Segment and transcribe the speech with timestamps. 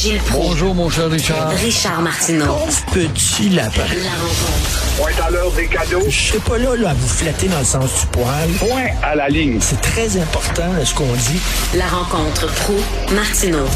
[0.00, 0.50] Gilles Proulx.
[0.50, 1.50] Bonjour, mon cher Richard.
[1.50, 2.54] Richard Martineau.
[2.92, 3.82] Petit lapin.
[3.82, 4.96] La rencontre.
[4.96, 6.04] Point à l'heure des cadeaux.
[6.08, 8.48] Je serai pas là, là à vous flatter dans le sens du poil.
[8.60, 9.58] Point à la ligne.
[9.60, 11.40] C'est très important, ce qu'on dit.
[11.76, 12.74] La rencontre pro
[13.12, 13.66] martineau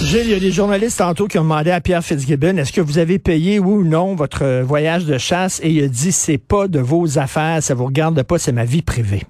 [0.00, 2.80] Gilles, il y a des journalistes tantôt qui ont demandé à Pierre Fitzgibbon est-ce que
[2.80, 5.60] vous avez payé oui ou non votre voyage de chasse?
[5.62, 8.64] Et il a dit c'est pas de vos affaires, ça vous regarde pas, c'est ma
[8.64, 9.24] vie privée.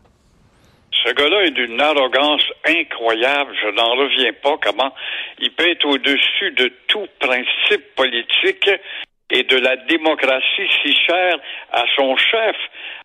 [1.05, 3.55] Ce gars-là est d'une arrogance incroyable.
[3.61, 4.95] Je n'en reviens pas comment
[5.39, 8.71] il peut être au-dessus de tout principe politique
[9.31, 11.39] et de la démocratie si chère
[11.73, 12.57] à son chef,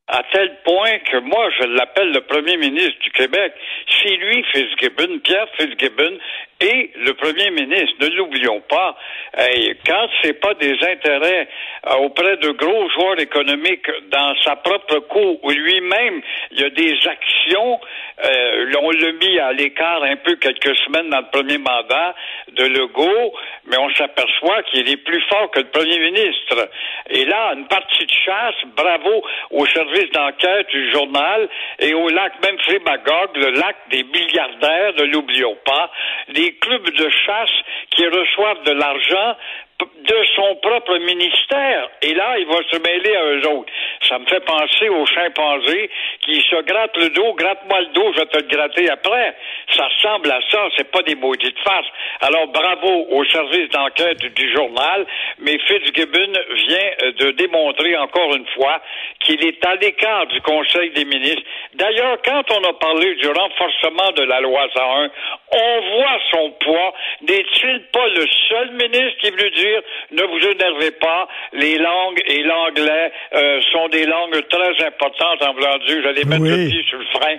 [0.08, 3.54] à tel point que moi, je l'appelle le premier ministre du Québec.
[4.02, 6.18] C'est lui, Fitzgibbon, Pierre Fitzgibbon,
[6.60, 7.96] et le premier ministre.
[8.00, 8.98] Ne l'oublions pas.
[9.38, 11.48] Hey, quand c'est pas des intérêts
[11.88, 16.70] euh, auprès de gros joueurs économiques dans sa propre cour, où lui-même, il y a
[16.70, 17.80] des actions,
[18.26, 22.16] euh, on l'a mis à l'écart un peu quelques semaines dans le premier mandat
[22.54, 23.34] de Legault,
[23.66, 26.70] mais on s'aperçoit qu'il est plus fort que le premier ministre.
[27.10, 32.34] Et là, une partie de chasse, bravo au service d'enquête du journal et au lac
[32.44, 35.92] même Magog, le lac des milliardaires, ne l'oublions pas,
[36.30, 37.52] des clubs de chasse
[37.92, 39.36] qui reçoivent de l'argent
[39.80, 41.90] de son propre ministère.
[42.02, 43.72] Et là, il va se mêler à eux autres.
[44.08, 45.90] Ça me fait penser aux chimpanzés
[46.22, 49.36] qui se grattent le dos, gratte-moi le dos, je vais te le gratter après.
[49.76, 51.86] Ça ressemble à ça, c'est pas des maudites faces.
[52.22, 55.06] Alors, bravo au service d'enquête du journal,
[55.40, 58.82] mais Fitzgibbon vient de démontrer encore une fois
[59.20, 61.44] qu'il est à l'écart du Conseil des ministres.
[61.76, 65.10] D'ailleurs, quand on a parlé du renforcement de la loi 101,
[65.52, 66.94] on voit son poids.
[67.22, 69.82] N'est-il pas le seul ministre qui veut dire
[70.12, 75.54] ne vous énervez pas, les langues et l'anglais euh, sont des langues très importantes en
[75.54, 76.50] voulant dire, j'allais mettre Oui.
[76.66, 77.36] le pied sur le frein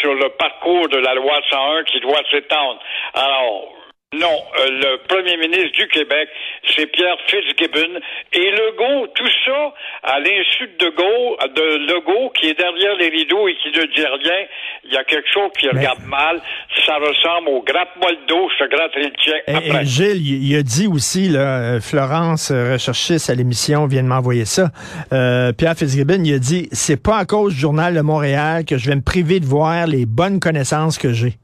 [0.00, 2.80] sur le parcours de la loi 101 qui doit s'étendre.
[3.14, 3.74] Alors,
[4.12, 6.28] non, euh, le premier ministre du Québec,
[6.74, 8.00] c'est Pierre Fitzgibbon.
[8.32, 9.72] Et Legault, tout ça,
[10.02, 14.04] à l'insu de Legault, de Legault, qui est derrière les rideaux et qui ne dit
[14.04, 14.46] rien,
[14.84, 16.42] il y a quelque chose qui regarde mal.
[16.84, 19.82] Ça ressemble au gratte-moi le dos, je te gratterai le tien Et, après.
[19.84, 24.02] et Gilles, il, il a dit aussi, là, euh, Florence, euh, recherchiste à l'émission, vient
[24.02, 24.70] de m'envoyer ça.
[25.12, 28.76] Euh, Pierre Fitzgibbon, il a dit c'est pas à cause du journal de Montréal que
[28.76, 31.34] je vais me priver de voir les bonnes connaissances que j'ai.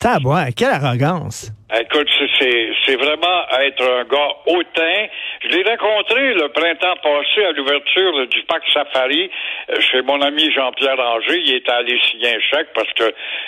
[0.00, 1.52] Tabouin, quelle arrogance.
[1.78, 5.06] Écoute, c'est- vraiment être un gars hautain.
[5.42, 9.30] Je l'ai rencontré le printemps passé à l'ouverture du parc Safari
[9.70, 11.40] euh, chez mon ami Jean-Pierre Ranger.
[11.42, 13.04] Il était allé signer un chèque parce que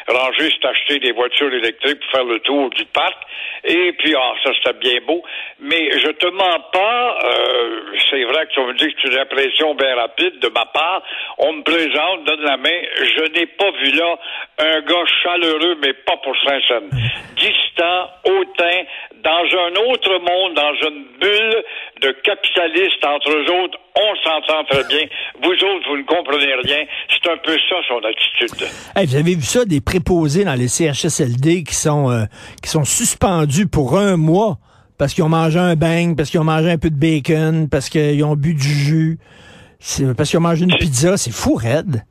[0.09, 3.17] Ranger s'est acheté des voitures électriques pour faire le tour du parc.
[3.65, 5.23] Et puis, ah, ça c'était bien beau.
[5.61, 7.19] Mais je te mens pas.
[7.25, 7.81] euh,
[8.11, 11.03] c'est vrai que tu me dis que c'est une impression bien rapide de ma part.
[11.37, 12.81] On me présente, donne la main.
[13.03, 14.19] Je n'ai pas vu là
[14.61, 16.89] un gars chaleureux, mais pas pour Saint-Saëns.
[17.37, 18.83] Distant, hautain,
[19.23, 21.65] dans un autre monde, dans une bulle
[22.03, 23.79] de capitalistes entre eux autres.
[23.95, 25.07] On s'entend très bien.
[25.43, 26.85] Vous autres, vous ne comprenez rien.
[27.09, 28.69] C'est un peu ça, son attitude.
[28.97, 32.25] Hey, vous avez vu ça, des préposés dans les CHSLD qui sont, euh,
[32.63, 34.59] qui sont suspendus pour un mois
[34.99, 37.89] parce qu'ils ont mangé un bang, parce qu'ils ont mangé un peu de bacon, parce
[37.89, 39.19] qu'ils ont bu du jus,
[40.17, 41.17] parce qu'ils ont mangé une pizza.
[41.17, 42.05] C'est fou, raide.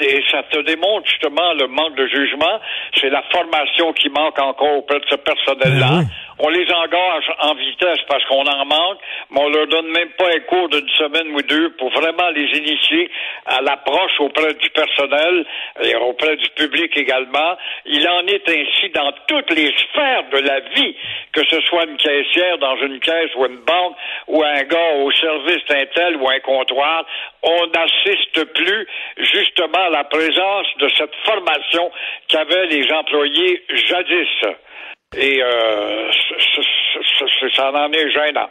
[0.00, 2.60] Et ça te démontre justement le manque de jugement.
[2.98, 6.00] C'est la formation qui manque encore auprès de ce personnel-là.
[6.00, 6.06] Ben.
[6.42, 8.98] On les engage en vitesse parce qu'on en manque,
[9.30, 12.46] mais on leur donne même pas un cours d'une semaine ou deux pour vraiment les
[12.58, 13.10] initier
[13.44, 15.44] à l'approche auprès du personnel
[15.82, 17.58] et auprès du public également.
[17.84, 20.96] Il en est ainsi dans toutes les sphères de la vie,
[21.32, 23.96] que ce soit une caissière dans une caisse ou une banque
[24.28, 27.04] ou un gars au service d'un tel ou un comptoir.
[27.42, 28.86] On n'assiste plus
[29.18, 31.92] justement à la présence de cette formation
[32.28, 34.56] qu'avaient les employés jadis.
[35.16, 36.62] Et euh, c- c-
[37.02, 38.48] c- c- ça en est gênant.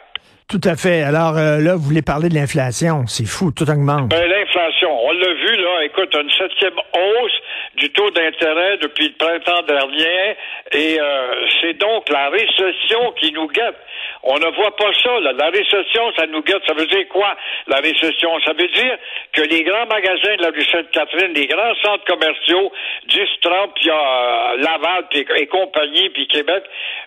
[0.50, 1.02] Tout à fait.
[1.02, 3.06] Alors euh, là, vous voulez parler de l'inflation.
[3.06, 4.08] C'est fou, tout augmente.
[4.08, 7.38] Ben, l'inflation, on l'a vu, là, écoute, une septième hausse
[7.76, 10.36] du taux d'intérêt depuis le printemps dernier,
[10.72, 13.76] et euh, c'est donc la récession qui nous guette.
[14.22, 15.20] On ne voit pas ça.
[15.20, 15.32] Là.
[15.32, 16.62] La récession, ça nous guette.
[16.66, 17.36] Ça veut dire quoi,
[17.68, 18.30] la récession?
[18.44, 18.98] Ça veut dire
[19.32, 22.72] que les grands magasins de la rue Sainte-Catherine, les grands centres commerciaux,
[23.08, 26.64] 10, 30, puis euh, Laval et compagnie, puis Québec,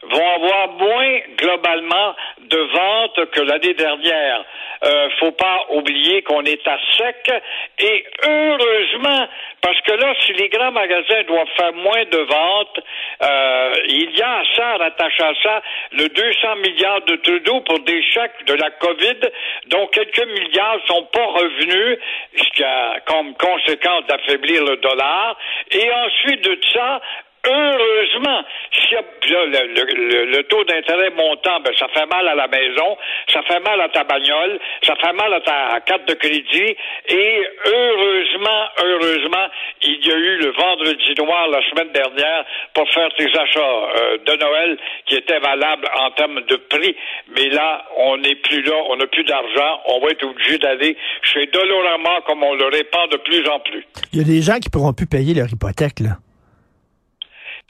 [0.09, 2.15] vont avoir moins globalement
[2.49, 4.45] de ventes que l'année dernière.
[4.85, 7.31] Euh, faut pas oublier qu'on est à sec
[7.79, 9.27] et heureusement
[9.61, 12.79] parce que là, si les grands magasins doivent faire moins de ventes,
[13.23, 15.61] euh, il y a ça, rattaché à ça,
[15.93, 19.19] le 200 milliards de Trudeau pour des chèques de la COVID,
[19.67, 21.97] dont quelques milliards sont pas revenus,
[22.35, 25.37] ce qui a comme conséquence d'affaiblir le dollar.
[25.71, 26.99] Et ensuite de ça,
[27.45, 28.41] Heureusement,
[28.71, 32.97] si le, taux d'intérêt montant, ben, ça fait mal à la maison,
[33.31, 36.75] ça fait mal à ta bagnole, ça fait mal à ta carte de crédit,
[37.09, 39.47] et heureusement, heureusement,
[39.81, 44.17] il y a eu le vendredi noir la semaine dernière pour faire tes achats euh,
[44.25, 46.95] de Noël qui étaient valables en termes de prix.
[47.35, 50.95] Mais là, on n'est plus là, on n'a plus d'argent, on va être obligé d'aller
[51.21, 53.85] chez Dolorama comme on le répand de plus en plus.
[54.13, 56.22] Il y a des gens qui pourront plus payer leur hypothèque, là.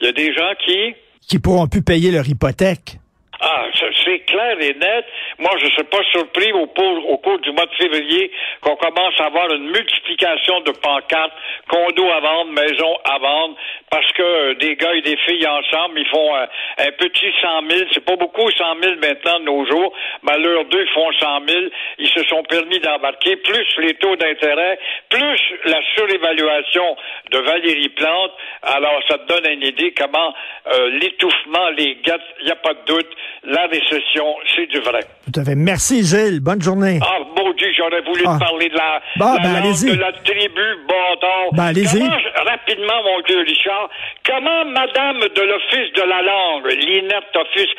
[0.04, 0.94] Il y a des gens qui...
[1.26, 2.98] Qui pourront plus payer leur hypothèque.
[3.40, 3.64] Ah,
[4.04, 5.06] c'est clair et net.
[5.38, 9.26] Moi, je ne suis pas surpris au, cours du mois de février qu'on commence à
[9.26, 11.32] avoir une multiplication de pancartes,
[11.68, 13.56] condos à vendre, maisons à vendre,
[13.90, 16.46] parce que euh, des gars et des filles ensemble, ils font un,
[16.78, 17.88] un petit 100 000.
[17.92, 19.92] C'est pas beaucoup 100 000 maintenant de nos jours.
[20.22, 21.60] Mais leurs deux font 100 000.
[21.98, 23.36] Ils se sont permis d'embarquer.
[23.36, 24.78] Plus les taux d'intérêt,
[25.08, 26.96] plus la surévaluation
[27.30, 28.32] de Valérie Plante.
[28.62, 30.34] Alors, ça te donne une idée comment
[30.72, 33.10] euh, l'étouffement, les gâtes, il n'y a pas de doute
[33.44, 35.00] la récession, c'est du vrai.
[35.24, 35.54] Tout à fait.
[35.54, 36.40] Merci, Gilles.
[36.40, 36.98] Bonne journée.
[37.02, 38.34] Ah, mon Dieu, j'aurais voulu Ah.
[38.34, 39.90] te parler de la, ben, allez-y.
[39.96, 41.48] de la tribu Bâtard.
[41.52, 41.98] Ben, allez-y.
[42.00, 43.88] Comment, rapidement, mon Dieu, Richard,
[44.28, 47.70] comment Madame de l'Office de la langue, l'INET Office,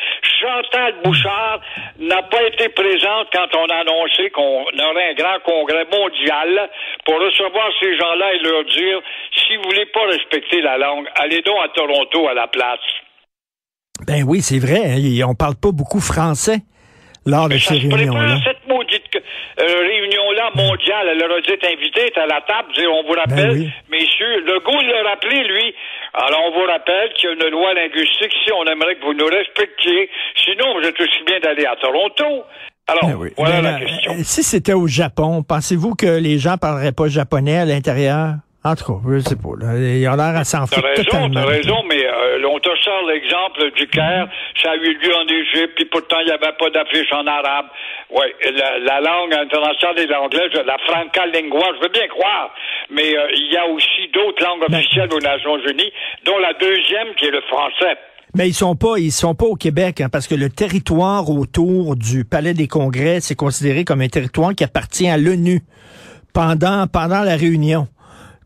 [0.42, 1.62] Chantal Bouchard,
[2.00, 6.70] n'a pas été présente quand on a annoncé qu'on aurait un grand congrès mondial
[7.06, 9.00] pour recevoir ces gens-là et leur dire,
[9.46, 12.80] si vous voulez pas respecter la langue, allez donc à Toronto à la place?
[14.08, 14.82] Ben oui, c'est vrai.
[14.98, 16.58] hein, on parle pas beaucoup français
[17.26, 18.38] lors de ces réunions-là.
[18.44, 21.08] cette maudite euh, réunion-là mondiale.
[21.12, 23.70] Elle leur a dit invité, est à la table, dire, on vous rappelle, Ben oui.
[23.90, 25.74] messieurs, le goût de le rappeler, lui.
[26.14, 29.14] Alors, on vous rappelle qu'il y a une loi linguistique, si on aimerait que vous
[29.14, 30.10] nous respectiez.
[30.46, 32.44] Sinon, vous êtes aussi bien d'aller à Toronto.
[32.88, 33.30] Alors, Ben oui.
[33.38, 34.14] voilà Ben, la euh, question.
[34.24, 38.36] Si c'était au Japon, pensez-vous que les gens parleraient pas japonais à l'intérieur?
[38.66, 39.54] En tout cas, je sais pas.
[39.62, 41.34] Là, ils ont l'air à s'en T'as foutre raison, totalement.
[41.36, 44.28] t'as raison, mais euh, on te sort l'exemple du Caire,
[44.60, 47.68] ça a eu lieu en Égypte, puis pourtant il n'y avait pas d'affiche en arabe.
[48.10, 48.26] Oui,
[48.58, 52.50] la, la langue internationale est l'anglais, la franca lingua, je veux bien croire,
[52.90, 55.92] mais euh, il y a aussi d'autres langues Ben- officielles aux Nations Unies,
[56.26, 57.98] dont la deuxième qui est le français.
[58.34, 61.96] Mais ils sont pas, ils sont pas au Québec, hein, parce que le territoire autour
[61.96, 65.62] du Palais des Congrès, c'est considéré comme un territoire qui appartient à l'ONU
[66.34, 67.88] pendant pendant la réunion.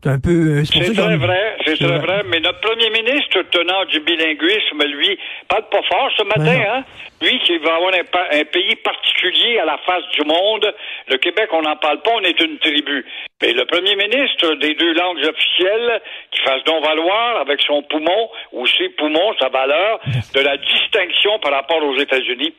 [0.02, 0.30] C'est un peu.
[0.30, 2.22] euh, C'est très vrai, c'est très vrai.
[2.30, 5.18] Mais notre premier ministre, tenant du bilinguisme, lui,
[5.48, 6.64] parle pas fort ce matin, Ben non.
[6.74, 6.84] hein?
[7.22, 10.66] Lui qui va avoir un, pa- un pays particulier à la face du monde.
[11.08, 13.04] Le Québec, on n'en parle pas, on est une tribu.
[13.42, 16.00] Mais le premier ministre des deux langues officielles,
[16.32, 20.00] qui fasse donc valoir avec son poumon, ou ses poumons, sa valeur,
[20.34, 22.54] de la distinction par rapport aux États-Unis.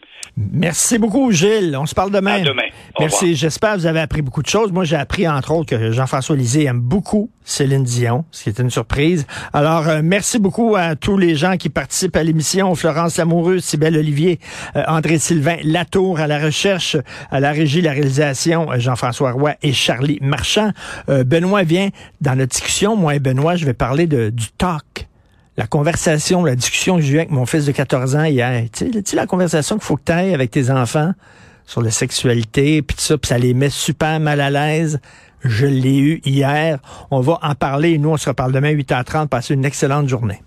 [0.53, 1.75] Merci beaucoup, Gilles.
[1.77, 2.35] On se parle demain.
[2.35, 2.67] À demain.
[2.95, 3.35] Au Merci.
[3.35, 4.71] J'espère que vous avez appris beaucoup de choses.
[4.71, 8.59] Moi, j'ai appris, entre autres, que Jean-François Lisée aime beaucoup Céline Dion, ce qui est
[8.59, 9.27] une surprise.
[9.51, 12.73] Alors, euh, merci beaucoup à tous les gens qui participent à l'émission.
[12.75, 14.39] Florence Amoureuse, Sybelle Olivier,
[14.87, 16.97] André Sylvain, Latour à la recherche,
[17.29, 20.71] à la régie, la réalisation, euh, Jean-François Roy et Charlie Marchand.
[21.09, 21.89] Euh, Benoît vient
[22.21, 22.95] dans notre discussion.
[22.95, 25.07] Moi et Benoît, je vais parler de, du talk.
[25.57, 28.63] La conversation, la discussion que j'ai eue avec mon fils de 14 ans hier.
[28.71, 31.13] Tu sais, la conversation qu'il faut que tu avec tes enfants
[31.65, 34.99] sur la sexualité, puis ça, ça les met super mal à l'aise.
[35.43, 36.79] Je l'ai eu hier.
[37.09, 37.97] On va en parler.
[37.97, 39.27] Nous, on se reparle demain 8h30.
[39.27, 40.41] Passez une excellente journée.